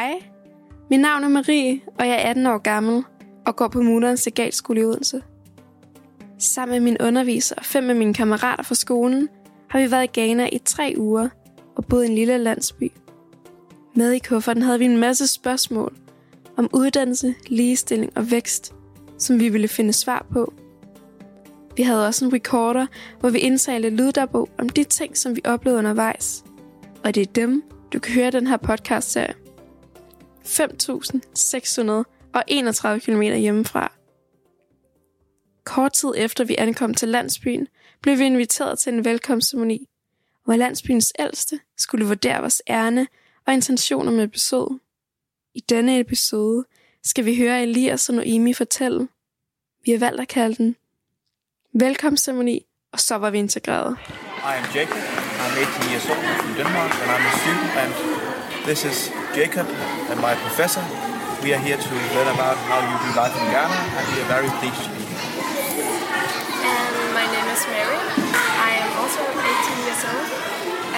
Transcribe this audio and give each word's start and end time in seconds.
Hej, 0.00 0.22
mit 0.90 1.00
navn 1.00 1.24
er 1.24 1.28
Marie, 1.28 1.80
og 1.98 2.08
jeg 2.08 2.14
er 2.14 2.30
18 2.30 2.46
år 2.46 2.58
gammel 2.58 3.04
og 3.46 3.56
går 3.56 3.68
på 3.68 3.82
Munerens 3.82 4.26
Legatskole 4.26 4.80
i 4.80 4.84
Odense. 4.84 5.22
Sammen 6.38 6.72
med 6.72 6.80
min 6.80 6.96
underviser 7.00 7.54
og 7.58 7.64
fem 7.64 7.90
af 7.90 7.96
mine 7.96 8.14
kammerater 8.14 8.62
fra 8.62 8.74
skolen 8.74 9.28
har 9.68 9.80
vi 9.80 9.90
været 9.90 10.04
i 10.04 10.20
Ghana 10.20 10.48
i 10.52 10.58
tre 10.58 10.94
uger 10.96 11.28
og 11.76 11.84
boet 11.84 12.04
i 12.04 12.08
en 12.08 12.14
lille 12.14 12.38
landsby. 12.38 12.92
Med 13.94 14.12
i 14.12 14.18
kufferten 14.18 14.62
havde 14.62 14.78
vi 14.78 14.84
en 14.84 14.98
masse 14.98 15.26
spørgsmål 15.26 15.96
om 16.56 16.70
uddannelse, 16.72 17.34
ligestilling 17.46 18.12
og 18.16 18.30
vækst, 18.30 18.74
som 19.18 19.40
vi 19.40 19.48
ville 19.48 19.68
finde 19.68 19.92
svar 19.92 20.26
på. 20.32 20.52
Vi 21.76 21.82
havde 21.82 22.06
også 22.06 22.24
en 22.24 22.32
recorder, 22.32 22.86
hvor 23.20 23.30
vi 23.30 23.38
indtalte 23.38 23.90
lyddagbog 23.90 24.48
om 24.58 24.68
de 24.68 24.84
ting, 24.84 25.16
som 25.16 25.36
vi 25.36 25.40
oplevede 25.44 25.78
undervejs. 25.78 26.44
Og 27.04 27.14
det 27.14 27.20
er 27.20 27.32
dem, 27.32 27.62
du 27.92 27.98
kan 27.98 28.14
høre 28.14 28.30
den 28.30 28.46
her 28.46 28.56
podcast-serie. 28.56 29.39
5.631 30.44 32.98
km 32.98 33.22
hjemmefra. 33.22 33.92
Kort 35.64 35.92
tid 35.92 36.12
efter 36.16 36.44
vi 36.44 36.54
ankom 36.58 36.94
til 36.94 37.08
landsbyen, 37.08 37.68
blev 38.02 38.18
vi 38.18 38.24
inviteret 38.24 38.78
til 38.78 38.92
en 38.92 39.04
velkomstceremoni, 39.04 39.88
hvor 40.44 40.56
landsbyens 40.56 41.12
ældste 41.18 41.60
skulle 41.78 42.06
vurdere 42.06 42.40
vores 42.40 42.62
ærne 42.68 43.06
og 43.46 43.54
intentioner 43.54 44.12
med 44.12 44.28
besøg. 44.28 44.66
I 45.54 45.60
denne 45.60 46.00
episode 46.00 46.64
skal 47.04 47.24
vi 47.24 47.36
høre 47.36 47.62
Elias 47.62 48.08
og 48.08 48.14
Noemi 48.14 48.54
fortælle. 48.54 49.08
Vi 49.84 49.90
har 49.90 49.98
valgt 49.98 50.20
at 50.20 50.28
kalde 50.28 50.54
den 50.54 50.76
velkomstceremoni, 51.72 52.66
og 52.92 53.00
så 53.00 53.14
var 53.14 53.30
vi 53.30 53.38
integreret. 53.38 53.96
I 54.38 54.42
am 54.42 54.64
Jacob. 54.74 54.96
I'm 55.44 55.58
18 55.58 55.90
years 55.90 56.06
old 56.06 56.24
from 56.40 56.54
Denmark, 56.54 56.92
and 57.02 57.10
I'm 57.14 57.24
a 57.26 57.28
student. 57.42 57.70
And 57.82 57.90
this 58.66 58.84
is 58.84 59.19
Jacob 59.34 59.66
and 60.10 60.20
my 60.20 60.34
professor. 60.34 60.82
We 61.42 61.54
are 61.54 61.62
here 61.62 61.76
to 61.76 61.94
learn 62.14 62.28
about 62.34 62.56
how 62.68 62.78
you 62.82 62.94
do 63.04 63.10
life 63.16 63.34
in 63.40 63.46
Ghana, 63.54 63.78
and 63.96 64.04
we 64.10 64.16
are 64.22 64.30
very 64.36 64.50
pleased 64.58 64.82
to 64.84 64.90
be 64.96 65.02
here. 65.06 65.22
And 66.74 66.94
my 67.18 67.26
name 67.34 67.48
is 67.54 67.62
Mary. 67.74 67.98
I 68.68 68.70
am 68.82 68.90
also 69.00 69.22
18 69.22 69.86
years 69.86 70.02
old, 70.12 70.28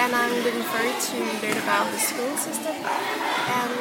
and 0.01 0.09
I'm 0.19 0.33
looking 0.45 0.65
forward 0.71 0.97
to 1.09 1.17
learn 1.43 1.57
about 1.65 1.85
the 1.93 1.99
school 2.09 2.33
system 2.37 2.75
and 3.57 3.71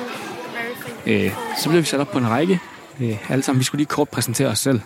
very. 1.06 1.26
Øh, 1.26 1.32
så 1.58 1.68
blev 1.68 1.80
vi 1.80 1.86
sat 1.86 2.00
op 2.00 2.10
på 2.10 2.18
en 2.18 2.30
række. 2.30 2.60
Øh, 3.00 3.30
alle 3.30 3.42
sammen, 3.42 3.58
vi 3.58 3.64
skulle 3.64 3.80
lige 3.80 3.88
kort 3.88 4.08
præsentere 4.08 4.48
os 4.48 4.58
selv. 4.58 4.80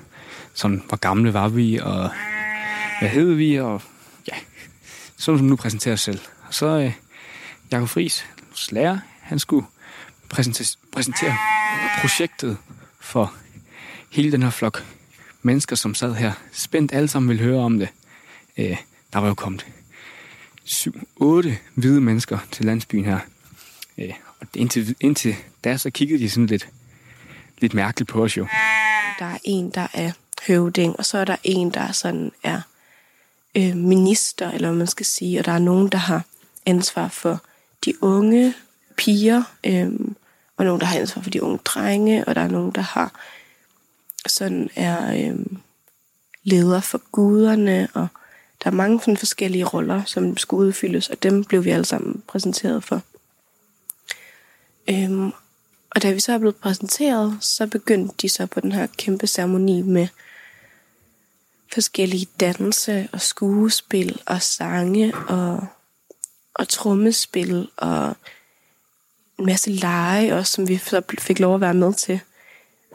Sådan, 0.55 0.83
hvor 0.89 0.97
gamle 0.97 1.35
var 1.35 1.49
vi, 1.49 1.79
og 1.83 2.11
hvad 3.01 3.09
hed 3.09 3.33
vi, 3.33 3.61
og 3.61 3.83
ja, 4.29 4.37
sådan 5.17 5.39
som 5.39 5.47
nu 5.47 5.57
præsenterer 5.57 5.95
os 5.95 6.01
selv. 6.01 6.21
Og 6.49 6.55
så 6.55 6.67
øh, 6.67 6.93
Jakob 7.73 7.89
Friis, 7.89 8.27
lærer, 8.71 8.99
han 9.27 9.39
skulle 9.39 9.67
præsentere, 10.29 10.67
præsentere 10.93 11.37
projektet 12.01 12.57
for 13.01 13.35
hele 14.11 14.33
den 14.33 14.43
her 14.43 14.51
flok 14.51 14.85
mennesker, 15.43 15.77
som 15.77 15.95
sad 15.95 16.15
her. 16.15 16.33
Spændt 16.53 16.93
alle 16.93 17.09
sammen 17.09 17.29
ville 17.29 17.43
høre 17.43 17.61
om 17.61 17.79
det. 17.79 17.89
Øh, 18.57 18.77
der 19.13 19.19
var 19.19 19.29
jo 19.29 19.35
kommet 19.35 19.67
syv, 20.65 21.09
otte 21.17 21.59
hvide 21.75 22.01
mennesker 22.01 22.39
til 22.51 22.65
landsbyen 22.65 23.05
her. 23.05 23.19
Øh, 23.99 24.13
og 24.41 24.47
indtil, 24.55 24.97
indtil 25.01 25.37
da, 25.65 25.77
så 25.77 25.91
kiggede 25.91 26.23
de 26.23 26.31
sådan 26.31 26.47
lidt, 26.47 26.69
lidt 27.59 27.75
mærkeligt 27.75 28.11
på 28.11 28.25
os 28.25 28.37
jo. 28.37 28.47
Der 29.19 29.27
er 29.27 29.39
en, 29.45 29.71
der 29.71 29.87
er 29.95 30.13
høvding, 30.47 30.97
og 30.99 31.07
så 31.07 31.19
er 31.19 31.25
der 31.25 31.37
en, 31.45 31.71
der 31.71 31.93
sådan 31.93 32.33
er 32.43 32.61
øh, 33.57 33.77
minister, 33.77 34.51
eller 34.51 34.69
hvad 34.69 34.79
man 34.79 34.87
skal 34.87 35.07
sige, 35.07 35.39
og 35.39 35.45
der 35.45 35.53
er 35.53 35.59
nogen, 35.59 35.89
der 35.89 35.99
har 35.99 36.23
ansvar 36.67 37.09
for 37.09 37.43
de 37.85 38.03
unge 38.03 38.55
piger, 38.97 39.43
øh, 39.67 39.91
og 40.57 40.65
nogen, 40.65 40.81
der 40.81 40.87
har 40.87 40.99
ansvar 40.99 41.23
for 41.23 41.31
de 41.31 41.43
unge 41.43 41.59
drenge, 41.65 42.25
og 42.25 42.35
der 42.35 42.41
er 42.41 42.49
nogen, 42.49 42.73
der 42.73 42.81
har 42.81 43.21
sådan 44.27 44.71
er 44.77 45.15
øh, 45.15 45.47
leder 46.43 46.81
for 46.81 47.03
guderne, 47.13 47.89
og 47.95 48.09
der 48.65 48.71
er 48.71 48.75
mange 48.75 49.01
sådan 49.01 49.17
forskellige 49.17 49.65
roller, 49.65 50.05
som 50.05 50.37
skulle 50.37 50.67
udfyldes, 50.67 51.09
og 51.09 51.23
dem 51.23 51.45
blev 51.45 51.65
vi 51.65 51.71
alle 51.71 51.85
sammen 51.85 52.23
præsenteret 52.27 52.85
for. 52.85 53.03
Øhm, 54.91 55.33
og 55.91 56.03
da 56.03 56.13
vi 56.13 56.21
så 56.21 56.33
er 56.33 56.39
blevet 56.39 56.57
præsenteret, 56.57 57.39
så 57.41 57.67
begyndte 57.67 58.15
de 58.23 58.29
så 58.29 58.47
på 58.47 58.61
den 58.61 58.73
her 58.73 58.87
kæmpe 58.87 59.27
ceremoni 59.27 59.83
med 59.83 60.09
forskellige 61.73 62.27
danse 62.41 63.09
og 63.13 63.21
skuespil 63.21 64.21
og 64.27 64.43
sange 64.43 65.15
og, 65.29 65.67
og 66.55 66.69
trommespil 66.69 67.69
og 67.77 68.17
en 69.39 69.47
masse 69.47 69.71
lege 69.71 70.35
også, 70.35 70.53
som 70.53 70.69
vi 70.69 70.77
så 70.77 71.03
fik 71.19 71.39
lov 71.39 71.55
at 71.55 71.61
være 71.61 71.75
med 71.75 71.95
til. 71.95 72.21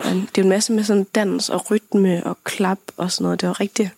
Men 0.04 0.22
det 0.22 0.38
er 0.38 0.44
en 0.44 0.50
masse 0.50 0.74
med 0.74 0.84
sådan 0.84 1.04
dans 1.04 1.50
og 1.50 1.72
rytme 1.72 2.24
og 2.26 2.38
klap 2.44 2.80
og 2.98 3.12
sådan 3.12 3.24
noget. 3.24 3.42
Det 3.42 3.48
var 3.48 3.60
rigtig 3.60 3.92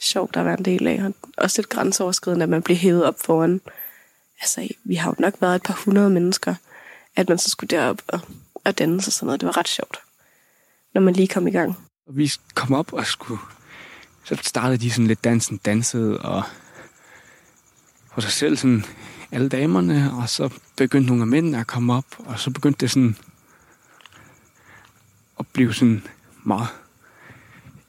sjovt 0.00 0.36
at 0.36 0.44
være 0.44 0.58
en 0.58 0.64
del 0.64 0.86
af. 0.86 1.02
Og 1.04 1.14
også 1.36 1.60
lidt 1.60 1.68
grænseoverskridende, 1.68 2.42
at 2.42 2.48
man 2.48 2.62
blev 2.62 2.76
hævet 2.76 3.04
op 3.04 3.20
foran. 3.20 3.60
Altså, 4.40 4.68
vi 4.84 4.94
har 4.94 5.10
jo 5.10 5.14
nok 5.18 5.34
været 5.40 5.54
et 5.54 5.62
par 5.62 5.80
hundrede 5.84 6.10
mennesker, 6.10 6.54
at 7.16 7.28
man 7.28 7.38
så 7.38 7.50
skulle 7.50 7.76
derop 7.76 8.02
og, 8.06 8.20
og 8.64 8.78
danse 8.78 9.08
og 9.08 9.12
sådan 9.12 9.26
noget. 9.26 9.40
Det 9.40 9.46
var 9.46 9.56
ret 9.56 9.68
sjovt, 9.68 9.98
når 10.94 11.00
man 11.00 11.14
lige 11.14 11.28
kom 11.28 11.46
i 11.46 11.50
gang. 11.50 11.76
Og 12.06 12.16
vi 12.16 12.32
kom 12.54 12.74
op 12.74 12.92
og 12.92 13.06
skulle... 13.06 13.40
Så 14.24 14.38
startede 14.42 14.78
de 14.78 14.90
sådan 14.90 15.06
lidt 15.06 15.24
dansen, 15.24 15.56
dansede 15.56 16.18
og 16.18 16.42
for 18.14 18.20
sig 18.20 18.32
selv 18.32 18.56
sådan 18.56 18.84
alle 19.32 19.48
damerne, 19.48 20.12
og 20.12 20.28
så 20.28 20.50
begyndte 20.76 21.06
nogle 21.06 21.22
af 21.22 21.26
mændene 21.26 21.60
at 21.60 21.66
komme 21.66 21.94
op, 21.94 22.04
og 22.18 22.38
så 22.38 22.50
begyndte 22.50 22.80
det 22.80 22.90
sådan 22.90 23.16
at 25.38 25.46
blive 25.46 25.74
sådan 25.74 26.02
meget... 26.44 26.68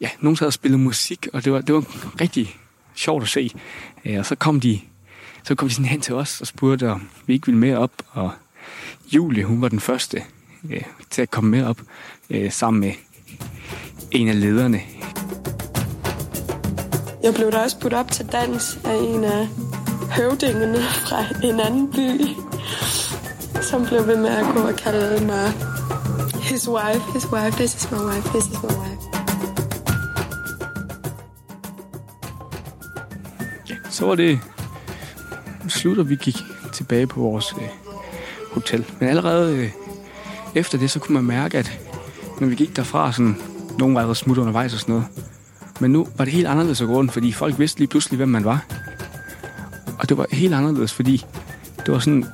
Ja, 0.01 0.09
nogen 0.19 0.35
sad 0.35 0.47
og 0.47 0.53
spillede 0.53 0.81
musik, 0.81 1.27
og 1.33 1.45
det 1.45 1.53
var, 1.53 1.61
det 1.61 1.75
var 1.75 1.85
rigtig 2.21 2.57
sjovt 2.95 3.23
at 3.23 3.29
se. 3.29 3.51
Øh, 4.05 4.19
og 4.19 4.25
så 4.25 4.35
kom 4.35 4.59
de, 4.59 4.81
så 5.43 5.55
kom 5.55 5.67
de 5.67 5.73
sådan 5.73 5.85
hen 5.85 6.01
til 6.01 6.15
os 6.15 6.41
og 6.41 6.47
spurgte, 6.47 6.91
om 6.91 7.09
vi 7.25 7.33
ikke 7.33 7.45
ville 7.45 7.59
med 7.59 7.75
op, 7.75 7.91
og 8.11 8.31
Julie, 9.11 9.43
hun 9.43 9.61
var 9.61 9.69
den 9.69 9.79
første 9.79 10.23
øh, 10.69 10.81
til 11.09 11.21
at 11.21 11.31
komme 11.31 11.49
med 11.49 11.65
op, 11.65 11.81
øh, 12.29 12.51
sammen 12.51 12.79
med 12.79 12.93
en 14.11 14.27
af 14.27 14.41
lederne. 14.41 14.81
Jeg 17.23 17.33
blev 17.33 17.51
da 17.51 17.57
også 17.57 17.79
budt 17.79 17.93
op 17.93 18.11
til 18.11 18.25
dans 18.31 18.79
af 18.85 18.95
en 18.95 19.23
af 19.23 19.47
høvdingene 20.17 20.77
fra 20.77 21.25
en 21.43 21.59
anden 21.59 21.91
by, 21.91 22.27
som 23.61 23.85
blev 23.85 24.07
ved 24.07 24.17
med 24.17 24.29
at 24.29 24.45
gå 24.55 24.59
og 24.59 24.75
kalde 24.75 25.25
mig 25.25 25.51
his 26.41 26.69
wife, 26.69 27.01
his 27.13 27.31
wife, 27.31 27.57
this 27.57 27.75
is 27.75 27.91
my 27.91 27.97
wife, 27.97 28.29
this 28.29 28.45
is 28.45 28.63
my 28.63 28.69
wife. 28.69 29.01
Så 33.89 34.05
var 34.05 34.15
det 34.15 34.39
slut, 35.67 35.97
og 35.97 36.09
vi 36.09 36.15
gik 36.15 36.35
tilbage 36.73 37.07
på 37.07 37.19
vores 37.19 37.53
øh, 37.61 37.67
hotel. 38.51 38.85
Men 38.99 39.09
allerede 39.09 39.57
øh, 39.57 39.71
efter 40.55 40.77
det, 40.77 40.91
så 40.91 40.99
kunne 40.99 41.13
man 41.13 41.23
mærke, 41.23 41.57
at 41.57 41.79
når 42.39 42.47
vi 42.47 42.55
gik 42.55 42.75
derfra, 42.75 43.11
sådan, 43.11 43.37
nogen 43.79 43.95
var 43.95 44.01
allerede 44.01 44.19
smut 44.19 44.37
undervejs 44.37 44.73
og 44.73 44.79
sådan 44.79 44.93
noget. 44.93 45.07
Men 45.79 45.91
nu 45.91 46.07
var 46.17 46.25
det 46.25 46.33
helt 46.33 46.47
anderledes 46.47 46.81
at 46.81 46.87
gå 46.87 46.93
rundt, 46.93 47.11
fordi 47.11 47.31
folk 47.31 47.59
vidste 47.59 47.79
lige 47.79 47.87
pludselig, 47.87 48.17
hvem 48.17 48.29
man 48.29 48.45
var. 48.45 48.65
Og 50.03 50.09
det 50.09 50.17
var 50.17 50.25
helt 50.31 50.53
anderledes, 50.53 50.93
fordi 50.93 51.25
det 51.85 51.93
var 51.93 51.99
sådan, 51.99 52.25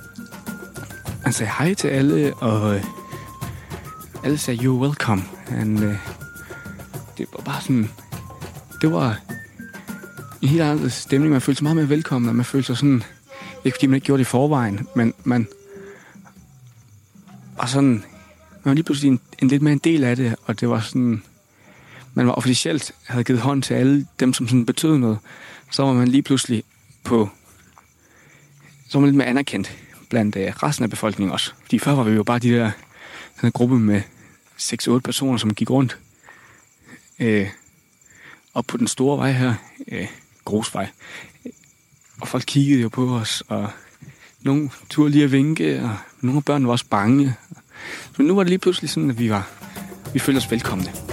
man 1.23 1.33
sagde 1.33 1.51
hej 1.57 1.73
til 1.73 1.87
alle, 1.87 2.33
og 2.33 2.75
øh, 2.75 2.83
alle 4.23 4.37
sagde, 4.37 4.59
you're 4.59 4.81
welcome. 4.81 5.23
And, 5.47 5.83
øh, 5.83 5.95
det 7.17 7.27
var 7.37 7.43
bare 7.43 7.61
sådan, 7.61 7.89
det 8.81 8.91
var 8.91 9.19
en 10.41 10.49
helt 10.49 10.61
anderledes 10.61 10.93
stemning. 10.93 11.31
Man 11.31 11.41
følte 11.41 11.57
sig 11.57 11.63
meget 11.63 11.75
mere 11.75 11.89
velkommen, 11.89 12.29
og 12.29 12.35
man 12.35 12.45
følte 12.45 12.67
sig 12.67 12.77
sådan, 12.77 13.03
ikke 13.65 13.75
fordi 13.75 13.87
man 13.87 13.95
ikke 13.95 14.05
gjorde 14.05 14.19
det 14.19 14.25
i 14.27 14.31
forvejen, 14.31 14.87
men 14.95 15.13
man 15.23 15.47
var 17.57 17.65
sådan, 17.65 17.91
man 18.63 18.65
var 18.65 18.73
lige 18.73 18.83
pludselig 18.83 19.09
en, 19.09 19.19
en 19.39 19.47
lidt 19.47 19.61
mere 19.61 19.73
en 19.73 19.81
del 19.83 20.03
af 20.03 20.15
det, 20.15 20.35
og 20.45 20.59
det 20.59 20.69
var 20.69 20.79
sådan, 20.79 21.23
man 22.13 22.27
var 22.27 22.33
officielt 22.33 22.91
havde 23.05 23.23
givet 23.23 23.41
hånd 23.41 23.63
til 23.63 23.73
alle 23.73 24.05
dem, 24.19 24.33
som 24.33 24.47
sådan 24.47 24.65
betød 24.65 24.97
noget, 24.97 25.17
så 25.71 25.83
var 25.83 25.93
man 25.93 26.07
lige 26.07 26.21
pludselig 26.21 26.63
på, 27.03 27.29
så 28.89 28.97
var 28.97 28.99
man 28.99 29.07
lidt 29.07 29.17
mere 29.17 29.27
anerkendt 29.27 29.77
blandt 30.09 30.35
øh, 30.35 30.47
resten 30.63 30.83
af 30.83 30.89
befolkningen 30.89 31.31
også. 31.31 31.53
Fordi 31.61 31.79
før 31.79 31.91
var 31.91 32.03
vi 32.03 32.15
jo 32.15 32.23
bare 32.23 32.39
de 32.39 32.51
der, 32.51 32.71
sådan 33.35 33.47
en 33.47 33.51
gruppe 33.51 33.79
med 33.79 34.01
6-8 34.59 34.99
personer, 34.99 35.37
som 35.37 35.53
gik 35.53 35.69
rundt 35.69 35.97
øh, 37.19 37.47
op 38.53 38.65
på 38.67 38.77
den 38.77 38.87
store 38.87 39.17
vej 39.17 39.31
her, 39.31 39.53
øh, 39.87 40.07
Grosvej. 40.45 40.87
Og 42.21 42.27
folk 42.27 42.43
kiggede 42.47 42.81
jo 42.81 42.89
på 42.89 43.15
os, 43.15 43.43
og 43.47 43.69
nogle 44.41 44.69
turde 44.89 45.09
lige 45.09 45.23
at 45.23 45.31
vinke, 45.31 45.81
og 45.83 45.97
nogle 46.21 46.37
af 46.37 46.45
børnene 46.45 46.67
var 46.67 46.71
også 46.71 46.85
bange. 46.89 47.35
Men 48.17 48.27
nu 48.27 48.35
var 48.35 48.43
det 48.43 48.49
lige 48.49 48.59
pludselig 48.59 48.89
sådan, 48.89 49.09
at 49.09 49.19
vi 49.19 49.29
var, 49.29 49.49
vi 50.13 50.19
følte 50.19 50.37
os 50.37 50.51
velkomne. 50.51 51.08